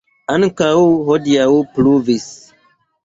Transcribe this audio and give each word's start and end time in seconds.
Ankaŭ 0.35 0.71
hodiaŭ 1.09 1.45
pluvis. 1.77 2.27